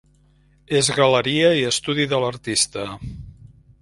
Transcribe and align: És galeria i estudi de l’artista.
És 0.79 0.87
galeria 0.99 1.51
i 1.59 1.67
estudi 1.73 2.07
de 2.15 2.21
l’artista. 2.25 2.87